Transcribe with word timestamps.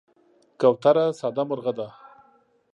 کوتره 0.59 1.05
ساده 1.19 1.43
مرغه 1.49 1.73
ده. 1.77 1.87